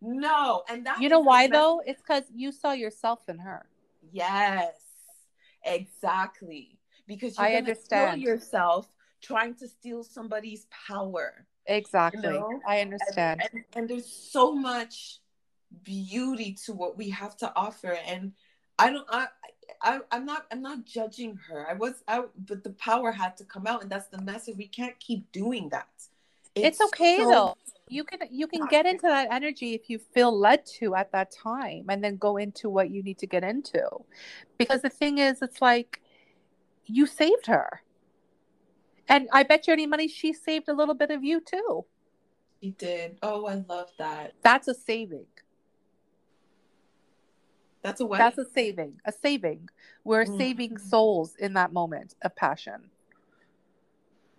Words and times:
No, 0.00 0.62
and 0.68 0.86
that 0.86 1.00
You 1.00 1.08
know 1.08 1.20
why 1.20 1.48
though? 1.48 1.82
It's 1.84 2.00
because 2.00 2.24
you 2.34 2.52
saw 2.52 2.72
yourself 2.72 3.28
in 3.28 3.38
her. 3.38 3.66
Yes, 4.12 4.74
exactly. 5.64 6.78
Because 7.06 7.36
you're 7.36 7.46
I 7.46 7.54
understand. 7.54 8.20
yourself 8.20 8.88
trying 9.20 9.54
to 9.56 9.68
steal 9.68 10.04
somebody's 10.04 10.66
power. 10.86 11.46
Exactly. 11.66 12.22
know? 12.22 12.60
I 12.66 12.80
understand. 12.80 13.42
and, 13.52 13.64
and 13.74 13.88
there's 13.88 14.06
so 14.06 14.54
much 14.54 15.18
beauty 15.84 16.56
to 16.64 16.72
what 16.72 16.96
we 16.96 17.10
have 17.10 17.36
to 17.38 17.52
offer. 17.56 17.98
And 18.06 18.32
I 18.78 18.90
don't 18.90 19.06
I 19.10 19.28
I 19.82 20.00
I'm 20.10 20.24
not 20.24 20.46
I'm 20.50 20.62
not 20.62 20.84
judging 20.84 21.38
her. 21.48 21.66
I 21.68 21.74
was 21.74 22.02
I 22.06 22.22
but 22.46 22.62
the 22.62 22.70
power 22.70 23.12
had 23.12 23.36
to 23.38 23.44
come 23.44 23.66
out 23.66 23.82
and 23.82 23.90
that's 23.90 24.08
the 24.08 24.22
message. 24.22 24.56
We 24.56 24.68
can't 24.68 24.98
keep 25.00 25.30
doing 25.32 25.68
that. 25.70 25.88
It's, 26.54 26.80
okay 26.80 27.18
so- 27.18 27.30
though. 27.30 27.56
You 27.90 28.04
can 28.04 28.20
you 28.30 28.46
can 28.46 28.66
get 28.66 28.86
into 28.86 29.06
that 29.06 29.28
energy 29.30 29.74
if 29.74 29.88
you 29.88 29.98
feel 29.98 30.36
led 30.36 30.66
to 30.78 30.94
at 30.94 31.12
that 31.12 31.30
time 31.30 31.86
and 31.88 32.02
then 32.02 32.16
go 32.16 32.36
into 32.36 32.68
what 32.68 32.90
you 32.90 33.02
need 33.02 33.18
to 33.18 33.26
get 33.26 33.44
into. 33.44 33.82
Because 34.58 34.82
the 34.82 34.90
thing 34.90 35.18
is 35.18 35.42
it's 35.42 35.62
like 35.62 36.00
you 36.86 37.06
saved 37.06 37.46
her. 37.46 37.82
And 39.08 39.28
I 39.32 39.42
bet 39.42 39.66
you 39.66 39.72
any 39.72 39.86
money 39.86 40.06
she 40.08 40.32
saved 40.32 40.68
a 40.68 40.74
little 40.74 40.94
bit 40.94 41.10
of 41.10 41.24
you 41.24 41.40
too. 41.40 41.86
She 42.62 42.70
did. 42.70 43.18
Oh, 43.22 43.46
I 43.46 43.64
love 43.68 43.90
that. 43.98 44.34
That's 44.42 44.68
a 44.68 44.74
saving. 44.74 45.26
That's 47.82 48.00
a 48.00 48.06
what? 48.06 48.18
That's 48.18 48.38
a 48.38 48.44
saving. 48.44 49.00
A 49.04 49.12
saving. 49.12 49.68
We're 50.04 50.24
Mm. 50.24 50.36
saving 50.36 50.78
souls 50.78 51.36
in 51.36 51.54
that 51.54 51.72
moment 51.72 52.16
of 52.22 52.34
passion. 52.36 52.90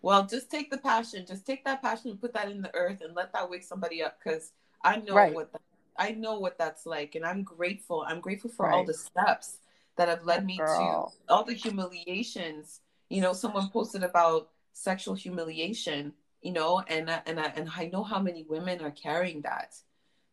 Well, 0.01 0.25
just 0.25 0.49
take 0.49 0.71
the 0.71 0.77
passion. 0.77 1.25
Just 1.27 1.45
take 1.45 1.65
that 1.65 1.81
passion 1.81 2.11
and 2.11 2.21
put 2.21 2.33
that 2.33 2.49
in 2.49 2.61
the 2.61 2.73
earth 2.75 3.01
and 3.01 3.15
let 3.15 3.33
that 3.33 3.49
wake 3.49 3.63
somebody 3.63 4.01
up 4.03 4.17
because 4.23 4.53
I 4.83 4.97
know 4.97 5.15
Right. 5.15 5.33
what 5.33 5.51
that, 5.51 5.61
I 5.97 6.11
know 6.11 6.39
what 6.39 6.57
that's 6.57 6.85
like, 6.85 7.15
and 7.15 7.25
I'm 7.25 7.43
grateful. 7.43 8.05
I'm 8.07 8.21
grateful 8.21 8.49
for 8.49 8.71
all 8.71 8.85
the 8.85 8.93
steps 8.93 9.57
that 9.97 10.07
have 10.07 10.23
led 10.23 10.45
me 10.45 10.57
Girl. 10.57 11.13
to 11.27 11.33
all 11.33 11.43
the 11.43 11.53
humiliations. 11.53 12.79
You 13.09 13.21
know, 13.21 13.33
someone 13.33 13.69
posted 13.69 14.03
about 14.03 14.49
sexual 14.73 15.15
humiliation. 15.15 16.13
You 16.41 16.53
know, 16.53 16.81
and 16.87 17.11
I, 17.11 17.21
and 17.25 17.37
and 17.37 17.69
I 17.75 17.87
know 17.87 18.03
how 18.03 18.19
many 18.21 18.43
women 18.47 18.79
are 18.81 18.91
carrying 18.91 19.41
that, 19.41 19.75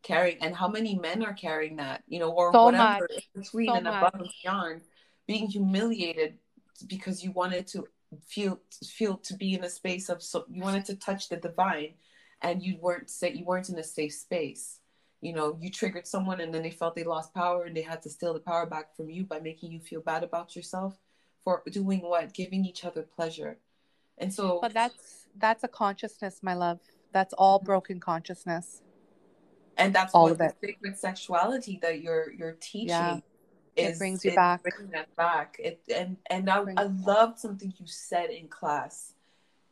carrying, 0.05 0.39
and 0.41 0.55
how 0.55 0.69
many 0.69 0.97
men 0.97 1.25
are 1.25 1.35
carrying 1.35 1.77
that. 1.77 2.05
You 2.07 2.21
know, 2.21 2.31
or 2.31 2.53
So 2.53 2.67
whatever 2.67 3.09
much. 3.11 3.29
between 3.35 3.67
So 3.71 3.75
and 3.75 3.87
much. 3.87 3.97
above 3.97 4.21
and 4.21 4.31
beyond, 4.45 4.83
being 5.27 5.49
humiliated 5.49 6.39
because 6.87 7.25
you 7.25 7.33
wanted 7.33 7.67
to 7.69 7.89
feel 8.27 8.61
feel 8.85 9.17
to 9.17 9.35
be 9.35 9.55
in 9.55 9.65
a 9.65 9.71
space 9.71 10.09
of 10.09 10.23
so 10.23 10.45
you 10.49 10.63
wanted 10.63 10.85
to 10.85 10.95
touch 10.95 11.29
the 11.29 11.37
divine 11.37 11.95
and 12.43 12.63
you 12.63 12.79
weren't 12.81 13.11
say 13.11 13.33
you 13.33 13.45
weren't 13.45 13.69
in 13.69 13.79
a 13.79 13.85
safe 13.85 14.13
space 14.13 14.79
you 15.21 15.33
know 15.33 15.59
you 15.61 15.71
triggered 15.71 16.07
someone 16.07 16.41
and 16.41 16.55
then 16.55 16.63
they 16.63 16.71
felt 16.71 16.95
they 16.95 17.05
lost 17.05 17.35
power 17.35 17.65
and 17.65 17.77
they 17.77 17.83
had 17.83 18.03
to 18.03 18.09
steal 18.11 18.33
the 18.33 18.41
power 18.41 18.67
back 18.67 18.95
from 18.97 19.11
you 19.11 19.25
by 19.25 19.41
making 19.41 19.73
you 19.73 19.81
feel 19.81 20.01
bad 20.01 20.23
about 20.23 20.55
yourself 20.55 20.99
for 21.43 21.63
doing 21.71 22.01
what 22.01 22.33
giving 22.33 22.65
each 22.65 22.85
other 22.85 23.03
pleasure 23.03 23.59
and 24.19 24.33
so 24.33 24.59
But 24.61 24.75
that's 24.75 25.27
that's 25.39 25.65
a 25.65 25.69
consciousness, 25.69 26.41
my 26.43 26.55
love. 26.55 26.81
That's 27.13 27.35
all 27.35 27.59
mm-hmm. 27.59 27.67
broken 27.67 28.01
consciousness. 28.01 28.83
and 29.79 29.95
that's 29.95 30.15
all 30.15 30.31
of 30.31 30.39
the 30.39 30.47
it. 30.47 30.57
sacred 30.65 30.99
sexuality 30.99 31.79
that 31.83 32.01
you're 32.01 32.33
you're 32.33 32.57
teaching 32.61 32.89
Yeah. 32.89 33.21
It 33.77 33.99
brings 33.99 34.25
you 34.25 34.31
is 34.31 34.37
back. 34.37 34.63
bringing 34.63 34.91
that 34.93 35.15
back. 35.17 35.57
It 35.59 35.81
and 35.95 36.17
and 36.31 36.49
I, 36.51 36.63
Brings 36.63 36.79
I 36.79 36.85
loved 36.85 37.39
something 37.39 37.73
you 37.79 37.87
said 37.87 38.31
in 38.31 38.49
class 38.49 39.13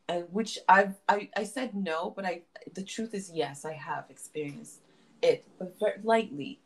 and 0.08 0.26
which 0.30 0.58
I've 0.68 0.94
I, 1.08 1.30
I 1.36 1.44
said 1.44 1.74
no 1.74 2.10
but 2.14 2.24
I 2.26 2.42
the 2.74 2.82
truth 2.82 3.14
is 3.14 3.30
yes 3.32 3.64
I 3.64 3.72
have 3.72 4.04
experienced 4.10 4.80
it 5.22 5.44
but 5.58 5.78
very 5.80 6.00
lightly. 6.02 6.60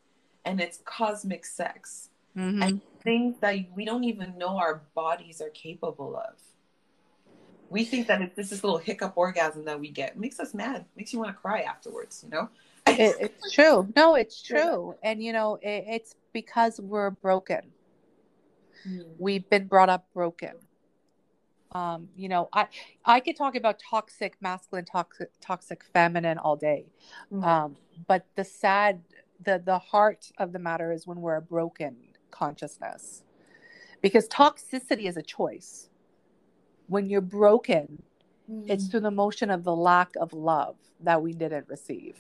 And 0.45 0.61
it's 0.61 0.81
cosmic 0.85 1.45
sex 1.45 2.11
Mhm. 2.37 2.63
and 2.65 2.81
things 3.03 3.37
that 3.41 3.57
we 3.75 3.85
don't 3.85 4.05
even 4.05 4.39
know 4.39 4.57
our 4.59 4.83
bodies 4.95 5.41
are 5.41 5.51
capable 5.51 6.17
of. 6.17 6.35
We 7.71 7.85
think 7.85 8.07
that 8.07 8.23
it's 8.23 8.35
this 8.37 8.51
little 8.65 8.79
hiccup 8.79 9.13
orgasm 9.17 9.65
that 9.67 9.79
we 9.79 9.91
get. 9.91 10.11
It 10.11 10.19
makes 10.19 10.41
us 10.41 10.55
mad. 10.55 10.87
Makes 10.97 11.13
you 11.13 11.19
want 11.19 11.31
to 11.31 11.35
cry 11.41 11.61
afterwards 11.63 12.23
you 12.25 12.31
know 12.31 12.49
It, 12.91 13.17
it's 13.21 13.53
true. 13.53 13.89
No, 13.97 14.15
it's 14.15 14.43
true. 14.43 14.95
And 15.03 15.23
you 15.23 15.33
know, 15.33 15.59
it, 15.63 15.85
it's 15.89 16.15
because 16.33 16.81
we're 16.81 17.11
broken. 17.11 17.61
Hmm. 18.85 19.01
We've 19.19 19.49
been 19.49 19.67
brought 19.67 19.89
up 19.89 20.07
broken. 20.13 20.53
Um, 21.73 22.09
you 22.17 22.29
know, 22.29 22.49
I 22.53 22.67
I 23.05 23.21
could 23.21 23.37
talk 23.37 23.55
about 23.55 23.81
toxic 23.91 24.37
masculine, 24.41 24.85
toxic 24.85 25.31
toxic 25.41 25.85
feminine 25.93 26.39
all 26.39 26.57
day. 26.57 26.87
Hmm. 27.31 27.45
Um, 27.45 27.77
but 28.07 28.27
the 28.37 28.45
sad, 28.45 29.03
the 29.45 29.61
the 29.65 29.79
heart 29.79 30.31
of 30.39 30.53
the 30.53 30.59
matter 30.59 30.93
is 30.93 31.07
when 31.07 31.21
we're 31.21 31.37
a 31.37 31.43
broken 31.43 31.97
consciousness, 32.31 33.23
because 34.01 34.29
toxicity 34.29 35.09
is 35.09 35.17
a 35.17 35.23
choice. 35.23 35.91
When 36.87 37.11
you're 37.11 37.21
broken, 37.21 38.03
it's 38.67 38.87
through 38.87 39.01
the 39.01 39.11
motion 39.11 39.51
of 39.51 39.63
the 39.63 39.77
lack 39.77 40.17
of 40.17 40.33
love 40.33 40.77
that 41.01 41.21
we 41.21 41.35
didn't 41.35 41.69
receive. 41.69 42.17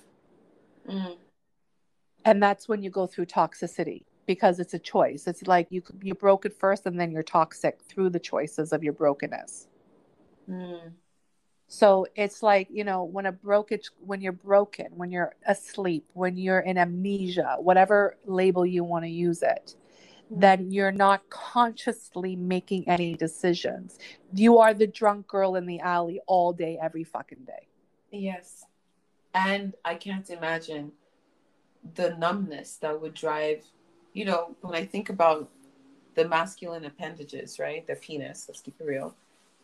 Mm. 0.88 1.16
and 2.24 2.42
that's 2.42 2.68
when 2.68 2.82
you 2.82 2.90
go 2.90 3.06
through 3.06 3.26
toxicity 3.26 4.04
because 4.26 4.58
it's 4.60 4.74
a 4.74 4.78
choice 4.78 5.26
it's 5.26 5.46
like 5.46 5.66
you 5.70 5.82
you 6.02 6.14
broke 6.14 6.44
it 6.46 6.54
first 6.58 6.86
and 6.86 6.98
then 7.00 7.10
you're 7.10 7.22
toxic 7.22 7.80
through 7.82 8.10
the 8.10 8.18
choices 8.18 8.72
of 8.72 8.82
your 8.82 8.92
brokenness 8.92 9.68
Mm. 10.50 10.92
so 11.66 12.06
it's 12.14 12.42
like 12.42 12.68
you 12.70 12.84
know 12.84 13.04
when 13.04 13.26
a 13.26 13.32
brokerage 13.32 13.90
when 14.00 14.22
you're 14.22 14.32
broken 14.32 14.86
when 14.96 15.10
you're 15.10 15.34
asleep 15.46 16.06
when 16.14 16.38
you're 16.38 16.60
in 16.60 16.78
amnesia 16.78 17.56
whatever 17.58 18.16
label 18.24 18.64
you 18.64 18.82
want 18.82 19.04
to 19.04 19.10
use 19.10 19.42
it 19.42 19.74
then 20.30 20.70
you're 20.70 20.92
not 20.92 21.28
consciously 21.30 22.34
making 22.36 22.88
any 22.88 23.14
decisions 23.14 23.98
you 24.34 24.58
are 24.58 24.72
the 24.72 24.86
drunk 24.86 25.26
girl 25.26 25.54
in 25.56 25.66
the 25.66 25.80
alley 25.80 26.20
all 26.26 26.52
day 26.52 26.78
every 26.80 27.04
fucking 27.04 27.44
day 27.46 27.68
Yes. 28.10 28.64
And 29.34 29.74
I 29.84 29.94
can't 29.94 30.28
imagine 30.30 30.92
the 31.94 32.16
numbness 32.16 32.76
that 32.76 33.00
would 33.00 33.14
drive, 33.14 33.64
you 34.12 34.24
know, 34.24 34.56
when 34.62 34.74
I 34.74 34.84
think 34.84 35.10
about 35.10 35.48
the 36.14 36.28
masculine 36.28 36.84
appendages, 36.84 37.58
right? 37.58 37.86
The 37.86 37.94
penis, 37.94 38.46
let's 38.48 38.60
keep 38.60 38.74
it 38.80 38.84
real. 38.84 39.14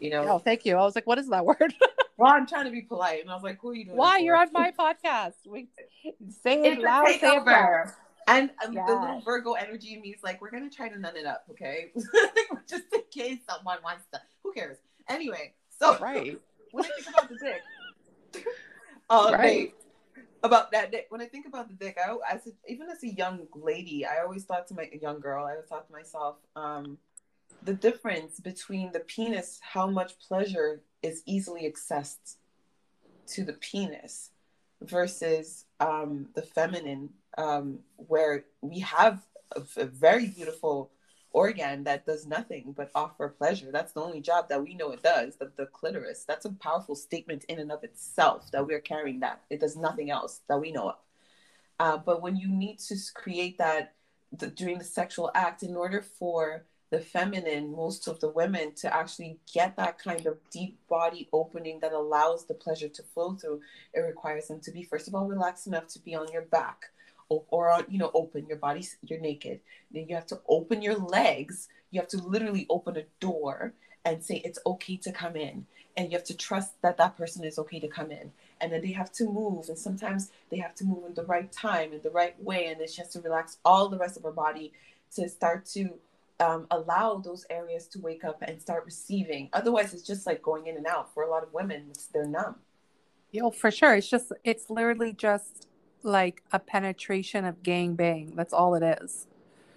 You 0.00 0.10
know, 0.10 0.28
oh 0.28 0.38
thank 0.38 0.66
you 0.66 0.76
i 0.76 0.82
was 0.82 0.96
like 0.96 1.06
what 1.06 1.18
is 1.18 1.28
that 1.28 1.46
word 1.46 1.72
well, 2.16 2.32
I'm 2.32 2.46
trying 2.46 2.66
to 2.66 2.70
be 2.70 2.82
polite. 2.82 3.22
And 3.22 3.30
I 3.30 3.34
was 3.34 3.42
like, 3.42 3.60
who 3.60 3.70
are 3.70 3.74
you 3.74 3.84
doing? 3.86 3.96
Why 3.96 4.18
you're 4.18 4.36
on 4.36 4.52
my 4.52 4.72
podcast? 4.72 5.34
We 5.46 5.68
say 6.42 6.62
it 6.62 6.74
It's 6.74 6.82
loud, 6.82 7.06
say 7.20 7.36
it. 7.36 7.88
And 8.26 8.50
um, 8.64 8.74
the 8.74 8.80
little 8.80 9.20
Virgo 9.20 9.52
energy 9.52 9.94
in 9.94 10.00
me 10.00 10.10
is 10.10 10.22
like, 10.22 10.40
we're 10.40 10.50
to 10.50 10.70
try 10.70 10.88
to 10.88 10.98
nun 10.98 11.16
it 11.16 11.26
up, 11.26 11.44
okay? 11.50 11.92
Just 12.68 12.84
in 12.94 13.02
case 13.10 13.40
someone 13.48 13.78
wants 13.84 14.04
to. 14.14 14.20
Who 14.42 14.52
cares? 14.52 14.78
Anyway, 15.08 15.52
so 15.78 15.98
Right. 15.98 16.40
when 16.70 16.84
I 16.84 16.88
think 16.88 17.08
about 17.08 17.28
the 17.28 17.36
dick, 17.36 18.44
uh, 19.10 19.30
Right. 19.32 19.38
right. 19.38 19.74
about 20.42 20.72
that 20.72 20.90
dick. 20.90 21.06
When 21.08 21.20
I 21.20 21.26
think 21.26 21.46
about 21.46 21.68
the 21.68 21.74
dick, 21.74 21.96
I 21.98 22.16
as 22.32 22.46
a, 22.46 22.50
even 22.70 22.88
as 22.88 23.02
a 23.02 23.08
young 23.08 23.46
lady, 23.54 24.04
I 24.06 24.22
always 24.22 24.44
thought 24.44 24.66
to 24.68 24.74
my 24.74 24.88
a 24.92 24.98
young 24.98 25.20
girl, 25.20 25.44
I 25.46 25.52
always 25.52 25.66
thought 25.66 25.86
to 25.86 25.92
myself, 25.92 26.36
um, 26.56 26.98
the 27.62 27.74
difference 27.74 28.40
between 28.40 28.92
the 28.92 29.00
penis, 29.00 29.60
how 29.62 29.86
much 29.86 30.18
pleasure 30.18 30.82
is 31.02 31.22
easily 31.26 31.70
accessed 31.70 32.36
to 33.28 33.44
the 33.44 33.54
penis, 33.54 34.30
versus 34.82 35.64
um, 35.80 36.28
the 36.34 36.42
feminine, 36.42 37.08
um, 37.38 37.78
where 37.96 38.44
we 38.60 38.80
have 38.80 39.22
a, 39.56 39.62
a 39.76 39.84
very 39.86 40.26
beautiful 40.26 40.90
organ 41.34 41.84
that 41.84 42.06
does 42.06 42.26
nothing 42.26 42.72
but 42.74 42.90
offer 42.94 43.28
pleasure. 43.28 43.70
That's 43.70 43.92
the 43.92 44.00
only 44.00 44.20
job 44.20 44.48
that 44.48 44.62
we 44.62 44.74
know 44.74 44.92
it 44.92 45.02
does, 45.02 45.36
the, 45.36 45.50
the 45.56 45.66
clitoris. 45.66 46.24
That's 46.26 46.46
a 46.46 46.52
powerful 46.52 46.94
statement 46.94 47.44
in 47.48 47.58
and 47.58 47.70
of 47.70 47.84
itself 47.84 48.50
that 48.52 48.66
we're 48.66 48.80
carrying 48.80 49.20
that. 49.20 49.42
It 49.50 49.60
does 49.60 49.76
nothing 49.76 50.10
else 50.10 50.40
that 50.48 50.60
we 50.60 50.72
know 50.72 50.90
of. 50.90 50.96
Uh, 51.80 51.98
but 51.98 52.22
when 52.22 52.36
you 52.36 52.48
need 52.48 52.78
to 52.78 52.96
create 53.14 53.58
that 53.58 53.94
during 54.54 54.78
the 54.78 54.84
sexual 54.84 55.30
act, 55.34 55.64
in 55.64 55.76
order 55.76 56.00
for 56.00 56.64
the 56.90 57.00
feminine, 57.00 57.74
most 57.74 58.06
of 58.06 58.20
the 58.20 58.28
women, 58.28 58.72
to 58.76 58.94
actually 58.94 59.36
get 59.52 59.76
that 59.76 59.98
kind 59.98 60.26
of 60.26 60.38
deep 60.52 60.78
body 60.88 61.28
opening 61.32 61.80
that 61.80 61.92
allows 61.92 62.46
the 62.46 62.54
pleasure 62.54 62.88
to 62.88 63.02
flow 63.02 63.34
through, 63.34 63.60
it 63.92 64.00
requires 64.00 64.46
them 64.46 64.60
to 64.60 64.70
be, 64.70 64.84
first 64.84 65.08
of 65.08 65.14
all, 65.16 65.26
relaxed 65.26 65.66
enough 65.66 65.88
to 65.88 65.98
be 65.98 66.14
on 66.14 66.30
your 66.32 66.42
back 66.42 66.90
or, 67.28 67.44
or 67.50 67.84
you 67.88 67.98
know, 67.98 68.10
open 68.14 68.46
your 68.46 68.58
body, 68.58 68.86
you're 69.06 69.20
naked. 69.20 69.60
Then 69.90 70.06
you 70.08 70.14
have 70.14 70.26
to 70.26 70.40
open 70.48 70.82
your 70.82 70.96
legs. 70.96 71.68
You 71.90 72.00
have 72.00 72.08
to 72.08 72.18
literally 72.18 72.66
open 72.68 72.96
a 72.96 73.04
door 73.20 73.72
and 74.04 74.22
say 74.22 74.36
it's 74.44 74.58
okay 74.66 74.96
to 74.98 75.12
come 75.12 75.36
in. 75.36 75.66
And 75.96 76.10
you 76.10 76.18
have 76.18 76.26
to 76.26 76.36
trust 76.36 76.80
that 76.82 76.96
that 76.98 77.16
person 77.16 77.44
is 77.44 77.58
okay 77.58 77.78
to 77.78 77.88
come 77.88 78.10
in. 78.10 78.32
And 78.60 78.72
then 78.72 78.82
they 78.82 78.92
have 78.92 79.12
to 79.12 79.24
move. 79.24 79.68
And 79.68 79.78
sometimes 79.78 80.32
they 80.50 80.58
have 80.58 80.74
to 80.76 80.84
move 80.84 81.06
in 81.06 81.14
the 81.14 81.24
right 81.24 81.50
time, 81.52 81.92
in 81.92 82.00
the 82.02 82.10
right 82.10 82.40
way. 82.42 82.66
And 82.66 82.80
then 82.80 82.88
she 82.88 83.00
has 83.00 83.10
to 83.10 83.20
relax 83.20 83.58
all 83.64 83.88
the 83.88 83.98
rest 83.98 84.16
of 84.16 84.24
her 84.24 84.32
body 84.32 84.72
to 85.14 85.28
start 85.28 85.66
to 85.66 85.94
um, 86.40 86.66
allow 86.72 87.16
those 87.16 87.46
areas 87.48 87.86
to 87.88 88.00
wake 88.00 88.24
up 88.24 88.42
and 88.42 88.60
start 88.60 88.84
receiving. 88.84 89.48
Otherwise, 89.52 89.94
it's 89.94 90.02
just 90.02 90.26
like 90.26 90.42
going 90.42 90.66
in 90.66 90.76
and 90.76 90.86
out. 90.86 91.14
For 91.14 91.22
a 91.22 91.30
lot 91.30 91.44
of 91.44 91.52
women, 91.54 91.92
they're 92.12 92.26
numb. 92.26 92.56
Yo, 93.30 93.50
for 93.50 93.70
sure. 93.70 93.94
It's 93.94 94.08
just, 94.08 94.32
it's 94.42 94.68
literally 94.68 95.12
just 95.12 95.68
like 96.04 96.42
a 96.52 96.58
penetration 96.58 97.44
of 97.44 97.62
gang 97.62 97.94
bang. 97.94 98.32
That's 98.36 98.52
all 98.52 98.74
it 98.74 98.82
is. 99.02 99.26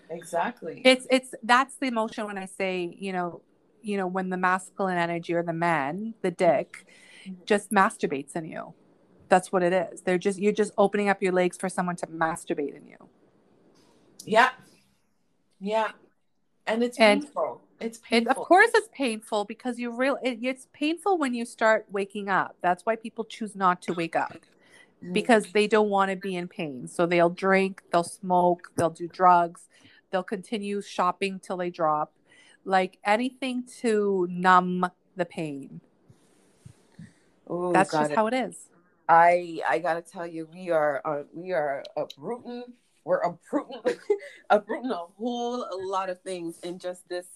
Exactly. 0.10 0.82
It's 0.86 1.08
it's 1.10 1.34
that's 1.44 1.76
the 1.76 1.88
emotion 1.88 2.26
when 2.26 2.38
I 2.38 2.46
say, 2.46 2.96
you 3.00 3.12
know, 3.12 3.42
you 3.82 3.98
know, 3.98 4.08
when 4.08 4.30
the 4.30 4.38
masculine 4.38 4.98
energy 4.98 5.34
or 5.34 5.44
the 5.44 5.54
man, 5.54 6.14
the 6.22 6.32
dick, 6.32 6.86
Mhm. 7.26 7.46
just 7.46 7.72
masturbates 7.72 8.36
in 8.36 8.46
you. 8.46 8.74
That's 9.30 9.52
what 9.52 9.64
it 9.64 9.74
is. 9.74 10.02
They're 10.02 10.18
just 10.18 10.40
you're 10.40 10.54
just 10.54 10.72
opening 10.78 11.10
up 11.10 11.22
your 11.22 11.34
legs 11.34 11.58
for 11.58 11.68
someone 11.70 11.96
to 11.98 12.08
masturbate 12.08 12.76
in 12.76 12.88
you. 12.88 13.10
yeah. 14.26 14.50
Yeah. 15.60 15.92
And 16.66 16.84
it's 16.84 17.00
And- 17.00 17.22
painful. 17.24 17.62
It's 17.80 18.00
It, 18.00 18.04
painful. 18.04 18.32
of 18.32 18.38
course, 18.48 18.72
it's 18.74 18.90
painful 18.92 19.46
because 19.46 19.78
you 19.80 19.92
real. 19.92 20.18
It, 20.24 20.40
it's 20.42 20.68
painful 20.74 21.18
when 21.20 21.34
you 21.36 21.46
start 21.46 21.86
waking 21.92 22.28
up. 22.28 22.56
That's 22.62 22.86
why 22.86 22.96
people 22.96 23.24
choose 23.24 23.56
not 23.56 23.82
to 23.84 23.94
wake 23.94 24.16
up. 24.16 24.34
Because 25.12 25.52
they 25.52 25.68
don't 25.68 25.90
want 25.90 26.12
to 26.12 26.18
be 26.18 26.36
in 26.36 26.48
pain. 26.48 26.88
So 26.88 27.06
they'll 27.06 27.30
drink, 27.30 27.82
they'll 27.92 28.04
smoke, 28.04 28.72
they'll 28.76 28.90
do 28.90 29.08
drugs, 29.08 29.68
they'll 30.12 30.24
continue 30.24 30.82
shopping 30.82 31.40
till 31.40 31.58
they 31.58 31.70
drop, 31.70 32.14
like 32.66 32.98
anything 33.06 33.64
to 33.82 34.28
numb 34.30 34.90
the 35.16 35.26
pain. 35.26 35.82
Ooh, 37.50 37.72
That's 37.74 37.92
just 37.92 38.12
it. 38.12 38.16
how 38.16 38.28
it 38.28 38.34
is. 38.34 38.70
I 39.10 39.62
I 39.68 39.80
gotta 39.80 40.02
tell 40.02 40.28
you, 40.28 40.50
we 40.54 40.70
are 40.70 41.02
uh, 41.06 41.24
we 41.34 41.54
are 41.54 41.84
uprooting. 41.96 42.64
We're 43.06 43.22
uprooting, 43.22 43.98
uprooting 44.50 44.92
a 44.92 45.06
whole 45.18 45.66
lot 45.90 46.10
of 46.10 46.22
things 46.22 46.60
in 46.60 46.78
just 46.78 47.08
this 47.08 47.28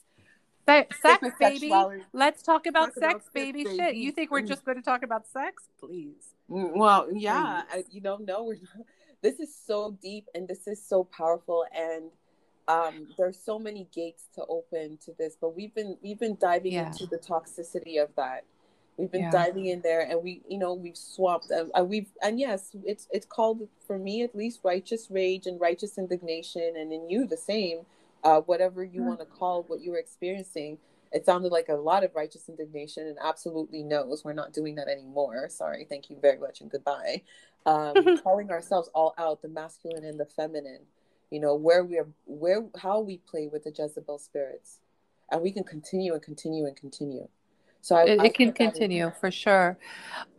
Se- 0.72 0.88
sex, 1.02 1.28
baby. 1.40 1.72
Let's 2.14 2.42
talk 2.42 2.66
about 2.66 2.88
Talk 2.90 2.92
about 2.92 2.94
sex, 2.94 3.24
sex, 3.26 3.30
baby. 3.34 3.64
baby. 3.64 3.78
Shit, 3.78 3.96
you 3.96 4.12
think 4.12 4.32
we're 4.32 4.42
just 4.42 4.64
going 4.66 4.78
to 4.78 4.84
talk 4.84 5.04
about 5.04 5.28
sex? 5.28 5.64
Please. 5.80 6.36
Mm, 6.50 6.76
Well, 6.76 7.08
yeah, 7.14 7.64
I, 7.72 7.84
you 7.92 8.02
don't 8.02 8.26
know. 8.26 8.44
We're 8.44 8.56
not, 8.56 8.86
this 9.22 9.40
is 9.40 9.54
so 9.56 9.98
deep 10.02 10.28
and 10.36 10.48
this 10.48 10.68
is 10.68 10.84
so 10.84 11.04
powerful, 11.04 11.66
and 11.76 12.06
um, 12.68 13.08
there's 13.18 13.38
so 13.38 13.60
many 13.60 13.88
gates 13.94 14.24
to 14.36 14.46
open 14.48 14.98
to 15.06 15.12
this. 15.18 15.36
But 15.40 15.56
we've 15.56 15.74
been 15.74 15.98
we've 16.02 16.20
been 16.20 16.38
diving 16.40 16.74
Yeah. 16.74 16.88
into 16.88 17.06
the 17.06 17.18
toxicity 17.18 18.02
of 18.02 18.10
that. 18.16 18.44
We've 18.98 19.12
been 19.12 19.24
Yeah. 19.24 19.32
diving 19.32 19.66
in 19.68 19.82
there, 19.82 20.02
and 20.02 20.22
we, 20.24 20.42
you 20.48 20.58
know, 20.60 20.74
we've 20.74 20.98
swapped. 20.98 21.52
Uh, 21.52 21.66
uh, 21.80 21.84
we've 21.84 22.10
and 22.22 22.40
yes, 22.40 22.72
it's 22.86 23.08
it's 23.12 23.26
called 23.26 23.68
for 23.88 23.98
me 23.98 24.22
at 24.24 24.36
least 24.36 24.60
righteous 24.64 25.10
rage 25.10 25.48
and 25.48 25.60
righteous 25.60 25.98
indignation, 25.98 26.74
and 26.78 26.92
in 26.94 27.10
you 27.10 27.26
the 27.26 27.38
same. 27.38 27.80
Uh, 28.24 28.42
whatever 28.42 28.84
you 28.84 29.02
Mm. 29.02 29.06
want 29.06 29.20
to 29.20 29.26
call 29.26 29.64
what 29.64 29.82
you 29.82 29.92
were 29.92 29.98
experiencing, 29.98 30.78
it 31.12 31.26
sounded 31.26 31.52
like 31.52 31.70
a 31.70 31.74
lot 31.76 32.04
of 32.04 32.16
righteous 32.16 32.48
indignation 32.48 33.08
and 33.08 33.18
absolutely 33.22 33.84
knows 33.84 34.24
we're 34.24 34.34
not 34.34 34.54
doing 34.54 34.76
that 34.76 34.88
anymore. 34.88 35.50
Sorry 35.50 35.86
thank 35.90 36.10
you 36.10 36.18
very 36.22 36.38
much 36.38 36.62
and 36.62 36.70
goodbye. 36.72 37.24
Um, 37.66 38.12
calling 38.24 38.50
ourselves 38.52 38.90
all 38.94 39.14
out 39.18 39.42
the 39.42 39.48
masculine 39.50 40.04
and 40.06 40.20
the 40.20 40.26
feminine 40.26 40.82
you 41.30 41.40
know 41.40 41.56
where 41.56 41.84
we 41.84 41.98
are 41.98 42.08
where 42.26 42.66
how 42.82 43.00
we 43.00 43.18
play 43.18 43.48
with 43.48 43.64
the 43.64 43.74
jezebel 43.78 44.20
spirits. 44.20 44.80
And 45.32 45.42
we 45.42 45.52
can 45.52 45.64
continue 45.64 46.14
and 46.14 46.22
continue 46.22 46.66
and 46.66 46.76
continue 46.76 47.30
so 47.82 47.96
I, 47.96 48.04
it, 48.04 48.20
I 48.20 48.26
it 48.26 48.34
can 48.36 48.54
continue 48.54 49.12
for 49.20 49.32
sure. 49.32 49.78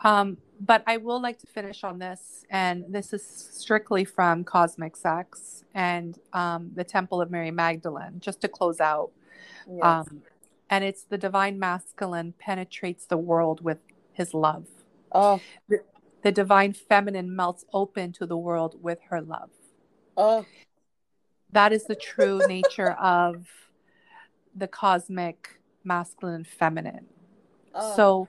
Um, 0.04 0.38
but 0.60 0.84
I 0.86 0.98
will 0.98 1.20
like 1.20 1.38
to 1.40 1.46
finish 1.46 1.82
on 1.82 1.98
this, 1.98 2.44
and 2.48 2.84
this 2.88 3.12
is 3.12 3.26
strictly 3.26 4.04
from 4.04 4.44
Cosmic 4.44 4.96
Sex 4.96 5.64
and 5.74 6.16
um, 6.32 6.70
the 6.74 6.84
Temple 6.84 7.20
of 7.20 7.30
Mary 7.30 7.50
Magdalene, 7.50 8.20
just 8.20 8.40
to 8.42 8.48
close 8.48 8.80
out. 8.80 9.10
Yes. 9.68 9.82
Um, 9.82 10.22
and 10.70 10.84
it's 10.84 11.02
the 11.02 11.18
divine 11.18 11.58
masculine 11.58 12.32
penetrates 12.38 13.06
the 13.06 13.16
world 13.16 13.62
with 13.62 13.78
his 14.12 14.32
love. 14.32 14.66
oh 15.12 15.40
The 16.22 16.32
divine 16.32 16.72
feminine 16.72 17.34
melts 17.34 17.64
open 17.72 18.12
to 18.12 18.26
the 18.26 18.36
world 18.36 18.76
with 18.80 18.98
her 19.10 19.20
love. 19.20 19.50
oh 20.16 20.46
That 21.50 21.72
is 21.72 21.84
the 21.84 21.96
true 21.96 22.40
nature 22.46 22.92
of 22.92 23.48
the 24.54 24.68
cosmic 24.68 25.60
masculine 25.84 26.44
feminine. 26.44 27.06
Oh 27.74 27.94
So 27.96 28.28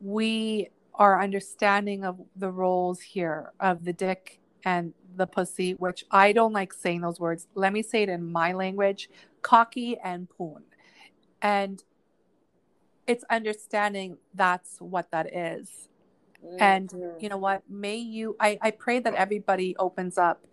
we 0.00 0.68
are 0.94 1.20
understanding 1.22 2.04
of 2.04 2.20
the 2.36 2.50
roles 2.50 3.00
here 3.00 3.52
of 3.60 3.84
the 3.84 3.92
dick 3.92 4.40
and 4.64 4.92
the 5.16 5.26
pussy, 5.26 5.72
which 5.72 6.04
I 6.10 6.32
don't 6.32 6.52
like 6.52 6.72
saying 6.72 7.00
those 7.00 7.18
words. 7.20 7.46
Let 7.54 7.72
me 7.72 7.82
say 7.82 8.02
it 8.02 8.08
in 8.08 8.30
my 8.30 8.52
language 8.52 9.08
cocky 9.42 9.98
and 9.98 10.28
poon. 10.28 10.62
And 11.40 11.82
it's 13.06 13.24
understanding 13.28 14.18
that's 14.34 14.80
what 14.80 15.10
that 15.10 15.34
is. 15.34 15.88
And 16.58 16.90
Mhm. 16.90 17.22
you 17.22 17.28
know 17.28 17.36
what? 17.36 17.68
May 17.68 17.96
you, 17.96 18.36
I, 18.38 18.58
I 18.60 18.70
pray 18.70 19.00
that 19.00 19.14
everybody 19.14 19.76
opens 19.76 20.18
up 20.18 20.46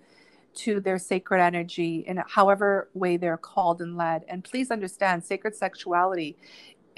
to 0.56 0.80
their 0.80 0.98
sacred 0.98 1.42
energy 1.42 2.00
in 2.08 2.18
however 2.28 2.90
way 2.94 3.18
they're 3.18 3.38
called 3.38 3.82
and 3.82 3.96
led. 3.96 4.26
And 4.28 4.44
please 4.44 4.72
understand, 4.72 5.24
sacred 5.24 5.56
sexuality 5.56 6.36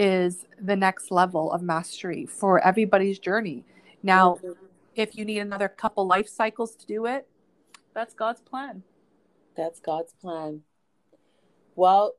is 0.02 0.48
the 0.60 0.76
next 0.76 1.12
level 1.12 1.52
of 1.52 1.62
mastery 1.62 2.26
for 2.26 2.60
everybody's 2.66 3.20
journey. 3.20 3.64
Now, 4.02 4.40
if 4.96 5.16
you 5.16 5.24
need 5.24 5.38
another 5.38 5.70
couple 5.70 6.08
life 6.08 6.28
cycles 6.28 6.76
to 6.78 6.88
do 6.88 7.06
it, 7.06 7.28
that's 7.94 8.16
God's 8.16 8.42
plan. 8.42 8.82
That's 9.56 9.80
God's 9.80 10.14
plan. 10.14 10.62
Well, 11.76 12.16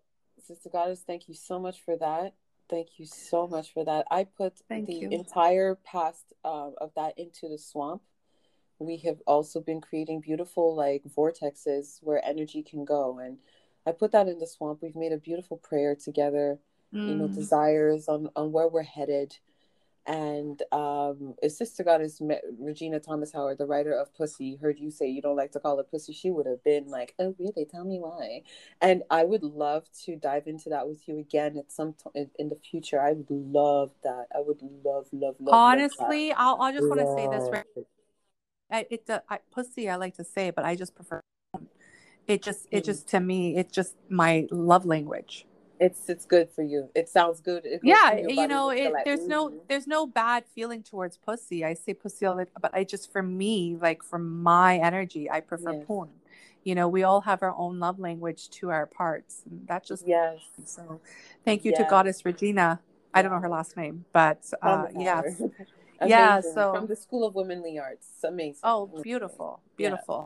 Sister 0.47 0.71
Goddess, 0.71 1.03
thank 1.05 1.27
you 1.27 1.35
so 1.35 1.59
much 1.59 1.85
for 1.85 1.97
that. 1.97 2.35
Thank 2.71 3.01
you 3.01 3.07
so 3.07 3.49
much 3.49 3.73
for 3.73 3.85
that. 3.85 4.07
I 4.13 4.25
put 4.25 4.61
Thank 4.69 4.87
the 4.87 5.01
you. 5.01 5.11
entire 5.11 5.75
past 5.85 6.33
um, 6.45 6.75
of 6.81 6.93
that 6.95 7.19
into 7.19 7.49
the 7.49 7.59
swamp. 7.59 8.03
We 8.79 8.99
have 8.99 9.19
also 9.27 9.61
been 9.61 9.81
creating 9.81 10.21
beautiful 10.21 10.77
like 10.77 11.03
vortexes 11.17 11.99
where 12.01 12.25
energy 12.25 12.63
can 12.63 12.85
go, 12.85 13.19
and 13.19 13.39
I 13.85 13.91
put 13.91 14.13
that 14.13 14.29
in 14.29 14.39
the 14.39 14.47
swamp. 14.47 14.83
We've 14.83 14.95
made 14.95 15.13
a 15.13 15.19
beautiful 15.19 15.57
prayer 15.57 15.97
together. 15.97 16.61
You 16.93 17.15
know, 17.17 17.29
Mm. 17.29 17.35
desires 17.35 18.09
on 18.09 18.29
on 18.37 18.53
where 18.53 18.69
we're 18.69 18.83
headed. 18.83 19.37
And 20.05 20.61
um, 20.73 21.35
if 21.45 21.53
Sister 21.53 21.85
Goddess 21.85 22.21
met 22.21 22.43
Regena 22.61 22.99
Thomashauer, 23.01 23.57
the 23.57 23.67
writer 23.67 23.93
of 23.93 24.13
Pussy, 24.15 24.57
heard 24.57 24.81
you 24.81 24.91
say 24.91 25.07
you 25.09 25.23
don't 25.23 25.37
like 25.37 25.53
to 25.53 25.61
call 25.61 25.79
it 25.79 25.89
Pussy, 25.93 26.13
she 26.13 26.33
would 26.33 26.45
have 26.47 26.63
been 26.65 26.89
like, 26.89 27.15
"Oh, 27.21 27.37
really? 27.39 27.65
Tell 27.65 27.85
me 27.85 28.01
why." 28.01 28.43
And 28.81 29.05
I 29.11 29.23
would 29.23 29.45
love 29.45 29.85
to 30.05 30.17
dive 30.17 30.49
into 30.49 30.71
that 30.71 30.89
with 30.89 31.07
you 31.07 31.19
again 31.19 31.57
at 31.57 31.71
some 31.71 31.93
time 31.95 32.13
in, 32.17 32.31
in 32.37 32.49
the 32.49 32.57
future. 32.57 33.01
I 33.01 33.13
would 33.13 33.31
love 33.31 33.93
that. 34.03 34.27
I 34.35 34.41
would 34.41 34.61
love, 34.85 35.07
love, 35.13 35.37
love. 35.39 35.55
Honestly, 35.55 36.33
I'll, 36.33 36.61
I 36.61 36.73
just 36.73 36.89
want 36.91 37.01
to 37.01 37.15
say 37.15 37.29
this. 37.29 37.49
Right, 37.53 37.65
it. 37.77 37.87
I, 38.71 38.87
it, 38.91 39.09
uh, 39.09 39.21
I, 39.29 39.39
pussy, 39.53 39.89
I 39.89 39.95
like 39.97 40.17
to 40.17 40.25
say, 40.25 40.51
but 40.51 40.65
I 40.65 40.75
just 40.75 40.97
prefer. 40.97 41.21
It 42.27 42.43
just, 42.43 42.67
it 42.73 42.83
Mhm. 42.83 42.87
just 42.87 43.09
to 43.09 43.21
me, 43.21 43.57
it's 43.57 43.73
just 43.73 43.95
my 44.09 44.49
love 44.51 44.85
language. 44.85 45.47
It's 45.87 46.09
it's 46.09 46.25
good 46.25 46.49
for 46.57 46.63
you. 46.63 46.81
It 46.95 47.09
sounds 47.09 47.41
good. 47.41 47.63
It 47.67 47.81
yeah 47.83 48.09
you 48.17 48.47
know 48.47 48.71
it, 48.71 48.93
like, 48.93 49.05
there's 49.05 49.27
no 49.27 49.41
there's 49.69 49.89
no 49.97 50.07
bad 50.07 50.45
feeling 50.55 50.83
towards 50.91 51.17
pussy 51.17 51.65
i 51.65 51.75
say 51.75 51.93
pussy 52.03 52.25
all 52.27 52.37
the 52.37 52.47
but 52.65 52.73
i 52.75 52.85
just 52.85 53.11
for 53.15 53.23
me 53.43 53.55
like 53.87 54.01
for 54.11 54.19
my 54.19 54.79
energy 54.79 55.25
i 55.37 55.41
prefer 55.41 55.73
Yes. 55.73 55.85
porn 55.87 56.11
you 56.63 56.75
know 56.77 56.87
we 56.97 57.03
all 57.03 57.23
have 57.23 57.43
our 57.43 57.55
own 57.65 57.75
love 57.87 57.99
language 57.99 58.43
to 58.59 58.71
our 58.71 58.87
parts 58.87 59.43
and 59.51 59.67
that's 59.67 59.89
just 59.93 60.07
Yes. 60.07 60.39
so 60.65 61.01
thank 61.45 61.65
you 61.65 61.73
to 61.79 61.85
goddess 61.95 62.25
regina 62.25 62.69
i 63.15 63.23
don't 63.23 63.33
know 63.35 63.41
her 63.41 63.49
last 63.59 63.77
name 63.77 64.05
but 64.13 64.41
uh 64.63 64.87
Thomas 64.87 64.93
yes 65.09 65.43
Yeah, 66.15 66.41
so- 66.55 66.73
from 66.75 66.87
the 66.87 66.97
School 67.05 67.23
of 67.29 67.35
Womanly 67.35 67.75
Arts. 67.79 68.09
Amazing. 68.25 68.61
oh 68.63 68.85
Amazing. 68.85 69.03
beautiful 69.03 69.51
Yeah. 69.63 69.77
beautiful 69.81 70.21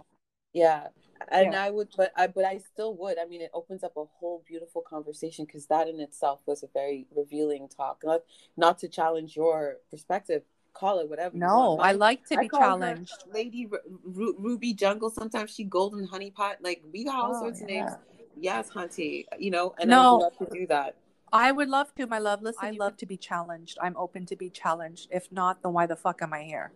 Yeah. 0.53 0.89
And 1.29 1.53
Yeah. 1.53 1.65
I 1.65 1.71
would, 1.71 1.89
but 1.97 2.13
I, 2.17 2.27
but 2.27 2.45
I 2.45 2.59
still 2.59 2.95
would. 2.97 3.19
I 3.19 3.25
mean, 3.27 3.41
it 3.41 3.51
opens 3.55 3.83
up 3.85 3.97
a 3.97 4.05
whole 4.05 4.43
beautiful 4.47 4.83
conversation 4.83 5.45
because 5.45 5.67
that 5.67 5.89
in 5.89 6.01
itself 6.01 6.41
was 6.47 6.63
a 6.63 6.69
very 6.73 7.07
revealing 7.15 7.69
talk. 7.69 8.03
Not, 8.05 8.23
not 8.57 8.79
to 8.81 8.89
challenge 8.89 9.37
your 9.37 9.77
perspective, 9.91 10.43
call 10.75 10.99
it 10.99 11.09
whatever. 11.09 11.35
no 11.37 11.79
i 11.81 11.93
like 11.93 12.27
to 12.29 12.37
I 12.39 12.43
be 12.43 12.49
call 12.49 12.61
her 12.61 12.67
challenged 12.67 13.25
Lady 13.33 13.65
Ru- 13.67 13.79
Ru- 14.05 14.37
Ruby 14.39 14.75
Jungle. 14.75 15.11
Sometimes 15.11 15.51
she 15.55 15.65
Golden 15.65 16.07
Honeypot. 16.07 16.57
Like 16.61 16.83
we 16.93 17.05
got 17.05 17.17
all 17.17 17.35
Oh, 17.35 17.41
sorts 17.41 17.63
of 17.63 17.67
names. 17.69 17.91
Yes, 18.39 18.69
Hunty. 18.71 19.25
You 19.39 19.51
know, 19.51 19.75
and 19.79 19.93
I 19.93 19.97
No. 19.97 20.13
would 20.13 20.23
love 20.25 20.39
to 20.39 20.47
do 20.59 20.67
that. 20.67 20.97
I 21.33 21.51
would 21.51 21.69
love 21.69 21.95
to, 21.97 22.07
my 22.07 22.19
love. 22.19 22.43
Listen, 22.43 22.65
I 22.67 22.71
love 22.73 22.97
to 22.99 23.07
be 23.07 23.17
challenged. 23.17 23.79
I'm 23.81 23.97
open 23.97 24.27
to 24.27 24.37
be 24.37 24.49
challenged. 24.49 25.09
If 25.11 25.33
not, 25.33 25.63
then 25.63 25.73
why 25.73 25.87
the 25.87 25.97
fuck 25.97 26.23
am 26.23 26.33
I 26.33 26.43
here? 26.45 26.73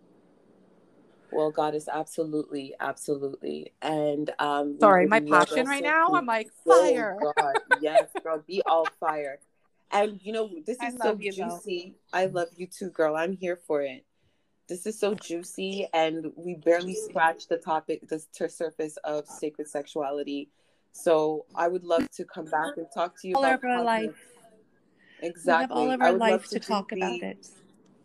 Well, 1.31 1.51
Goddess, 1.51 1.87
absolutely, 1.87 2.73
absolutely. 2.79 3.73
And 3.81 4.29
um, 4.39 4.77
Sorry, 4.79 5.07
my 5.07 5.19
passion 5.21 5.65
right 5.65 5.83
now. 5.83 6.09
to- 6.09 6.15
I'm 6.15 6.25
like 6.25 6.49
Oh, 6.67 6.81
fire. 6.81 7.17
God. 7.21 7.55
Yes, 7.79 8.09
girl, 8.23 8.43
be 8.47 8.61
all 8.65 8.87
fire. 8.99 9.39
And 9.91 10.19
you 10.23 10.31
know, 10.33 10.49
this 10.65 10.81
is 10.81 10.97
so 10.97 11.09
love 11.09 11.21
you, 11.21 11.31
though. 11.31 11.49
juicy. 11.49 11.95
I 12.13 12.25
love 12.25 12.47
you 12.55 12.67
too, 12.67 12.89
girl. 12.89 13.15
I'm 13.15 13.35
here 13.35 13.57
for 13.67 13.81
it. 13.81 14.05
This 14.67 14.85
is 14.85 14.97
so 14.97 15.13
juicy, 15.15 15.87
and 15.93 16.31
we 16.37 16.55
barely 16.55 16.95
scratched 16.95 17.49
the 17.49 17.57
topic, 17.57 18.07
the 18.07 18.23
surface 18.49 18.97
of 19.03 19.27
sacred 19.27 19.67
sexuality. 19.67 20.49
So 20.93 21.45
I 21.55 21.67
would 21.67 21.83
love 21.83 22.09
to 22.11 22.25
come 22.25 22.45
back 22.45 22.77
and 22.77 22.87
talk 22.93 23.19
to 23.21 23.27
you 23.27 23.35
all 23.35 23.43
about 23.43 23.63
our 23.65 23.83
life. 23.83 24.15
Exactly. 25.21 25.53
We 25.53 25.61
have 25.61 25.71
all 25.71 25.91
of 25.91 26.01
I 26.01 26.05
our 26.05 26.11
would 26.13 26.19
love 26.19 26.29
life 26.31 26.49
to 26.49 26.59
do 26.59 26.67
talk 26.67 26.91
about 26.93 27.21
it. 27.21 27.49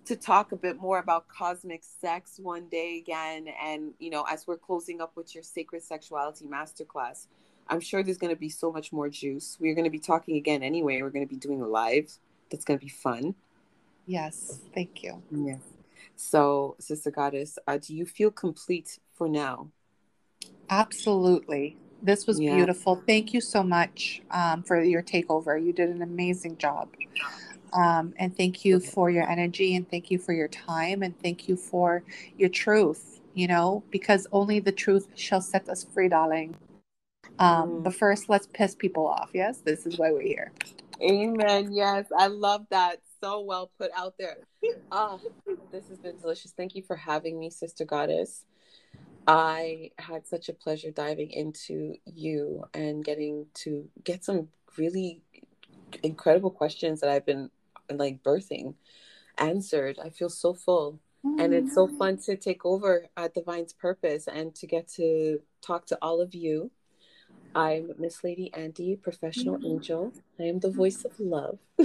To 0.07 0.17
talk 0.17 0.53
a 0.53 0.57
bit 0.57 0.79
more 0.79 0.99
about 0.99 1.29
cosmic 1.29 1.83
sex 1.83 2.39
one 2.43 2.69
day 2.69 2.99
again. 2.99 3.49
And, 3.63 3.93
you 3.99 4.11
know, 4.11 4.25
as 4.31 4.47
we're 4.47 4.57
closing 4.57 5.01
up 5.01 5.13
with 5.17 5.35
your 5.35 5.43
sacred 5.43 5.83
sexuality 5.83 6.47
masterclass, 6.47 7.27
I'm 7.69 7.81
sure 7.81 8.03
there's 8.03 8.19
going 8.19 8.35
to 8.35 8.39
be 8.39 8.49
so 8.49 8.73
much 8.73 8.93
more 8.93 9.09
juice. 9.09 9.59
We're 9.61 9.75
going 9.75 9.85
to 9.85 9.91
be 9.91 9.99
talking 9.99 10.37
again 10.37 10.63
anyway. 10.63 11.03
We're 11.03 11.11
going 11.11 11.27
to 11.27 11.33
be 11.33 11.41
doing 11.41 11.61
a 11.61 11.67
live. 11.67 12.11
That's 12.51 12.65
going 12.65 12.79
to 12.79 12.85
be 12.85 12.91
fun. 12.91 13.35
Yes. 14.07 14.61
Thank 14.75 15.03
you. 15.03 15.23
Yeah. 15.31 15.57
So, 16.15 16.77
Sister 16.79 17.11
Goddess, 17.11 17.59
uh, 17.67 17.79
do 17.79 17.95
you 17.95 18.07
feel 18.07 18.31
complete 18.31 18.99
for 19.15 19.29
now? 19.29 19.69
Absolutely. 20.71 21.77
This 22.03 22.27
was 22.27 22.39
yeah. 22.39 22.55
beautiful. 22.55 23.03
Thank 23.07 23.35
you 23.35 23.41
so 23.41 23.63
much 23.63 24.23
um, 24.31 24.63
for 24.63 24.83
your 24.83 25.03
takeover. 25.03 25.63
You 25.63 25.73
did 25.73 25.89
an 25.89 26.03
amazing 26.03 26.59
job. 26.59 26.89
Um, 27.73 28.15
and 28.19 28.37
thank 28.37 28.65
you 28.65 28.81
for 28.81 29.11
your 29.11 29.29
energy 29.29 29.77
and 29.77 29.89
thank 29.89 30.11
you 30.11 30.19
for 30.19 30.33
your 30.33 30.49
time 30.49 31.03
and 31.03 31.19
thank 31.21 31.49
you 31.49 31.57
for 31.57 32.03
your 32.37 32.49
truth, 32.49 33.21
you 33.35 33.47
know, 33.47 33.83
because 33.91 34.27
only 34.33 34.61
the 34.61 34.73
truth 34.73 35.09
shall 35.15 35.41
set 35.41 35.69
us 35.69 35.85
free, 35.85 36.09
darling. 36.09 36.57
Um, 37.39 37.71
mm. 37.71 37.83
But 37.85 37.95
first, 37.95 38.29
let's 38.29 38.47
piss 38.47 38.75
people 38.75 39.07
off. 39.07 39.31
Yes, 39.35 39.59
this 39.59 39.87
is 39.87 39.99
why 39.99 40.11
we're 40.13 40.23
here. 40.23 40.53
Amen. 41.03 41.73
Yes, 41.73 42.07
I 42.17 42.29
love 42.29 42.67
that. 42.71 43.01
So 43.23 43.41
well 43.41 43.71
put 43.79 43.91
out 43.97 44.15
there. 44.19 44.37
Oh, 44.91 45.21
this 45.71 45.89
has 45.89 45.99
been 45.99 46.19
delicious. 46.19 46.53
Thank 46.53 46.75
you 46.75 46.83
for 46.83 46.97
having 46.97 47.39
me, 47.39 47.51
Sister 47.51 47.85
Goddess. 47.85 48.45
I 49.27 49.91
had 49.99 50.27
such 50.27 50.49
a 50.49 50.53
pleasure 50.53 50.91
diving 50.91 51.31
into 51.33 51.95
you 52.05 52.65
and 52.73 53.05
getting 53.05 53.47
to 53.55 53.89
get 54.05 54.25
some 54.25 54.49
really 54.77 55.21
incredible 56.03 56.51
questions 56.51 57.01
that 57.01 57.11
I've 57.11 57.27
been 57.27 57.51
like 57.91 58.23
birthing 58.23 58.75
answered. 59.39 59.99
I 60.03 60.11
feel 60.11 60.31
so 60.31 60.55
full. 60.55 61.01
Mm-hmm. 61.25 61.41
And 61.41 61.55
it's 61.55 61.75
so 61.75 61.87
mm. 61.89 61.99
fun 61.99 62.19
to 62.19 62.37
take 62.37 62.65
over 62.65 63.07
at 63.17 63.35
Divine's 63.35 63.73
Purpose 63.73 64.29
and 64.29 64.55
to 64.57 64.67
get 64.67 64.89
to 64.95 65.41
talk 65.61 65.87
to 65.87 65.99
all 66.01 66.21
of 66.21 66.35
you. 66.35 66.71
I'm 67.55 67.91
Miss 67.99 68.23
Lady 68.23 68.53
Andy, 68.55 68.97
professional 68.97 69.57
mm-hmm. 69.57 69.67
angel. 69.67 70.13
I 70.39 70.45
am 70.45 70.61
the 70.61 70.71
voice 70.71 71.05
of 71.05 71.19
love. 71.19 71.59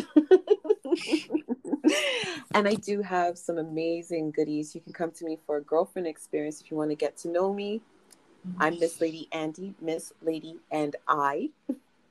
and 2.54 2.68
I 2.68 2.74
do 2.76 3.02
have 3.02 3.38
some 3.38 3.58
amazing 3.58 4.32
goodies. 4.32 4.76
You 4.76 4.82
can 4.82 4.94
come 4.94 5.12
to 5.12 5.26
me 5.26 5.38
for 5.46 5.58
a 5.58 5.62
girlfriend 5.62 6.08
experience 6.08 6.62
if 6.62 6.70
you 6.70 6.78
want 6.78 6.90
to 6.90 6.96
get 6.96 7.16
to 7.18 7.30
know 7.30 7.54
me. 7.54 7.82
I'm 8.60 8.80
Miss 8.80 9.00
Lady 9.00 9.28
Andy, 9.32 9.76
Miss 9.80 10.14
Lady 10.22 10.58
and 10.72 10.96
I, 11.08 11.52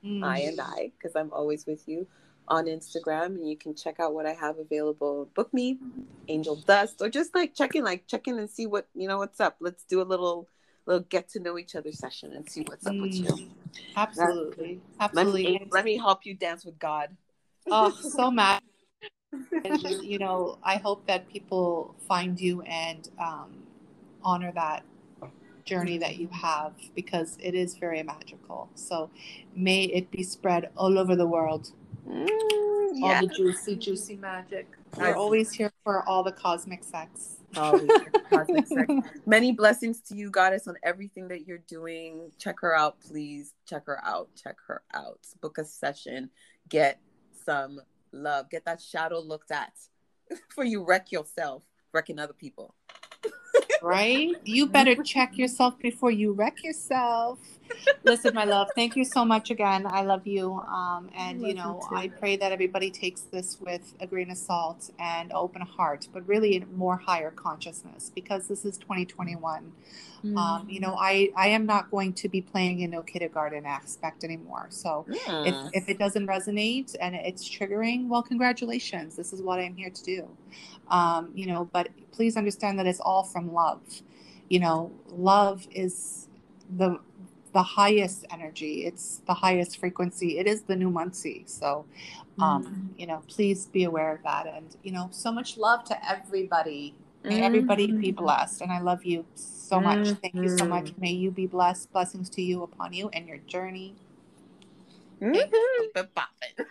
mm. 0.03 0.23
I 0.23 0.39
and 0.39 0.61
I, 0.61 0.91
because 0.97 1.15
I'm 1.15 1.31
always 1.33 1.65
with 1.65 1.87
you 1.87 2.07
on 2.47 2.65
Instagram, 2.65 3.27
and 3.37 3.47
you 3.47 3.55
can 3.55 3.75
check 3.75 3.99
out 3.99 4.13
what 4.13 4.25
I 4.25 4.33
have 4.33 4.57
available. 4.57 5.29
Book 5.35 5.53
me, 5.53 5.77
Angel 6.27 6.55
Dust, 6.55 7.01
or 7.01 7.09
just 7.09 7.33
like 7.33 7.55
check 7.55 7.75
in, 7.75 7.83
like 7.83 8.07
check 8.07 8.27
in 8.27 8.39
and 8.39 8.49
see 8.49 8.67
what 8.67 8.87
you 8.93 9.07
know 9.07 9.17
what's 9.17 9.39
up. 9.39 9.57
Let's 9.59 9.83
do 9.83 10.01
a 10.01 10.03
little 10.03 10.47
little 10.85 11.03
get 11.09 11.29
to 11.29 11.39
know 11.39 11.57
each 11.57 11.75
other 11.75 11.91
session 11.91 12.33
and 12.33 12.49
see 12.49 12.63
what's 12.67 12.85
up 12.85 12.93
mm. 12.93 13.01
with 13.03 13.13
you. 13.13 13.25
Mm. 13.25 13.49
Absolutely, 13.95 14.81
absolutely. 14.99 15.43
Let 15.43 15.61
me, 15.61 15.67
let 15.71 15.85
me 15.85 15.97
help 15.97 16.25
you 16.25 16.33
dance 16.33 16.65
with 16.65 16.79
God. 16.79 17.15
Oh, 17.69 17.91
so 17.91 18.31
much 18.31 18.63
you 20.01 20.19
know, 20.19 20.57
I 20.63 20.77
hope 20.77 21.05
that 21.07 21.29
people 21.29 21.95
find 22.07 22.39
you 22.39 22.61
and 22.63 23.07
um, 23.19 23.63
honor 24.23 24.51
that 24.53 24.83
journey 25.63 25.97
that 25.99 26.17
you 26.17 26.27
have 26.29 26.73
because 26.95 27.37
it 27.41 27.55
is 27.55 27.75
very 27.75 28.03
magical. 28.03 28.69
So 28.75 29.09
may 29.55 29.83
it 29.83 30.11
be 30.11 30.23
spread 30.23 30.69
all 30.75 30.97
over 30.97 31.15
the 31.15 31.27
world. 31.27 31.71
Mm, 32.07 32.27
yeah. 32.93 33.15
All 33.15 33.21
the 33.21 33.27
juicy, 33.27 33.75
juicy 33.75 34.15
magic. 34.15 34.67
We're 34.97 35.15
always 35.15 35.51
here 35.51 35.71
for 35.83 36.07
all 36.07 36.23
the 36.23 36.31
cosmic 36.31 36.83
sex. 36.83 37.37
cosmic 38.29 38.67
sex. 38.67 38.93
Many 39.25 39.51
blessings 39.51 40.01
to 40.01 40.15
you, 40.15 40.29
goddess, 40.29 40.67
on 40.67 40.75
everything 40.83 41.27
that 41.29 41.47
you're 41.47 41.63
doing. 41.67 42.31
Check 42.37 42.59
her 42.61 42.75
out, 42.75 42.99
please. 43.01 43.53
Check 43.67 43.85
her 43.85 44.03
out. 44.03 44.29
Check 44.41 44.57
her 44.67 44.81
out. 44.93 45.19
Book 45.41 45.57
a 45.57 45.65
session. 45.65 46.29
Get 46.69 46.99
some 47.45 47.79
love. 48.11 48.49
Get 48.49 48.65
that 48.65 48.81
shadow 48.81 49.19
looked 49.19 49.51
at 49.51 49.73
before 50.29 50.65
you 50.65 50.83
wreck 50.83 51.11
yourself, 51.11 51.63
wrecking 51.93 52.19
other 52.19 52.33
people. 52.33 52.75
right? 53.81 54.35
You 54.43 54.67
better 54.67 54.95
check 55.03 55.37
yourself 55.37 55.77
before 55.79 56.11
you 56.11 56.33
wreck 56.33 56.63
yourself. 56.63 57.39
Listen, 58.03 58.33
my 58.33 58.45
love, 58.45 58.69
thank 58.75 58.95
you 58.95 59.05
so 59.05 59.23
much 59.23 59.51
again. 59.51 59.85
I 59.87 60.01
love 60.01 60.25
you. 60.25 60.53
Um, 60.53 61.09
and, 61.15 61.41
you 61.41 61.53
know, 61.53 61.81
you 61.91 61.97
I 61.97 62.07
pray 62.07 62.35
that 62.35 62.51
everybody 62.51 62.89
takes 62.89 63.21
this 63.21 63.57
with 63.59 63.93
a 63.99 64.07
grain 64.07 64.31
of 64.31 64.37
salt 64.37 64.89
and 64.99 65.31
open 65.33 65.61
heart, 65.61 66.07
but 66.11 66.27
really 66.27 66.65
more 66.75 66.97
higher 66.97 67.31
consciousness 67.31 68.11
because 68.13 68.47
this 68.47 68.65
is 68.65 68.77
2021. 68.77 69.71
Mm. 70.23 70.37
Um, 70.37 70.69
you 70.69 70.79
know, 70.79 70.95
I, 70.99 71.31
I 71.35 71.47
am 71.47 71.65
not 71.65 71.89
going 71.89 72.13
to 72.13 72.29
be 72.29 72.41
playing 72.41 72.81
in 72.81 72.91
no 72.91 73.01
kindergarten 73.01 73.65
aspect 73.65 74.23
anymore. 74.23 74.67
So 74.69 75.05
yeah. 75.09 75.43
if, 75.45 75.55
if 75.73 75.89
it 75.89 75.97
doesn't 75.97 76.27
resonate 76.27 76.95
and 76.99 77.15
it's 77.15 77.47
triggering, 77.47 78.07
well, 78.07 78.21
congratulations. 78.21 79.15
This 79.15 79.33
is 79.33 79.41
what 79.41 79.59
I'm 79.59 79.75
here 79.75 79.89
to 79.89 80.03
do. 80.03 80.27
Um, 80.89 81.31
you 81.33 81.47
know, 81.47 81.69
but 81.71 81.89
please 82.11 82.37
understand 82.37 82.77
that 82.79 82.85
it's 82.85 82.99
all 82.99 83.23
from 83.23 83.53
love. 83.53 83.81
You 84.49 84.59
know, 84.59 84.91
love 85.09 85.67
is 85.71 86.27
the 86.77 86.99
the 87.53 87.63
highest 87.63 88.25
energy. 88.31 88.85
It's 88.85 89.21
the 89.27 89.33
highest 89.33 89.79
frequency. 89.79 90.37
It 90.37 90.47
is 90.47 90.61
the 90.63 90.75
new 90.75 90.89
Muncie. 90.89 91.43
So, 91.47 91.85
um, 92.39 92.65
mm. 92.65 92.99
you 92.99 93.07
know, 93.07 93.21
please 93.27 93.65
be 93.67 93.83
aware 93.83 94.13
of 94.13 94.23
that. 94.23 94.47
And, 94.47 94.75
you 94.83 94.91
know, 94.91 95.09
so 95.11 95.31
much 95.31 95.57
love 95.57 95.83
to 95.85 96.09
everybody. 96.09 96.95
May 97.23 97.41
mm. 97.41 97.43
everybody 97.43 97.91
be 97.91 98.11
blessed. 98.11 98.61
And 98.61 98.71
I 98.71 98.79
love 98.79 99.03
you 99.03 99.25
so 99.35 99.79
much. 99.79 100.07
Mm. 100.07 100.21
Thank 100.21 100.35
you 100.35 100.57
so 100.57 100.65
much. 100.65 100.93
May 100.97 101.11
you 101.11 101.31
be 101.31 101.47
blessed. 101.47 101.91
Blessings 101.91 102.29
to 102.31 102.41
you 102.41 102.63
upon 102.63 102.93
you 102.93 103.09
and 103.09 103.27
your 103.27 103.37
journey. 103.39 103.95
Mm-hmm. 105.21 106.09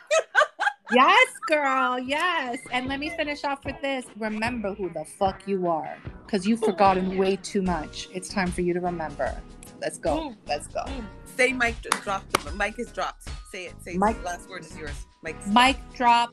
yes, 0.93 1.29
girl. 1.47 1.99
Yes. 1.99 2.59
And 2.73 2.89
let 2.89 2.99
me 2.99 3.11
finish 3.11 3.45
off 3.45 3.65
with 3.65 3.81
this. 3.81 4.07
Remember 4.19 4.75
who 4.75 4.89
the 4.89 5.05
fuck 5.05 5.47
you 5.47 5.69
are 5.69 5.97
because 6.27 6.47
you've 6.47 6.61
forgotten 6.61 7.17
way 7.17 7.37
too 7.37 7.63
much. 7.63 8.09
It's 8.13 8.29
time 8.29 8.51
for 8.51 8.63
you 8.63 8.73
to 8.73 8.81
remember. 8.81 9.37
Let's 9.81 9.99
go. 9.99 10.17
Mm. 10.17 10.37
Let's 10.47 10.67
go. 10.67 10.81
Mm. 10.81 11.05
Say 11.25 11.53
Mic 11.53 11.81
dropped. 12.03 12.55
Mic 12.57 12.79
is 12.79 12.93
dropped. 12.93 13.29
Say 13.51 13.67
it. 13.67 13.75
Say 13.83 13.97
Mic. 13.97 14.23
Last 14.25 14.49
word 14.49 14.63
is 14.65 14.77
yours. 14.77 15.07
Mic. 15.23 15.37
Mic 15.47 15.77
drop. 15.95 16.33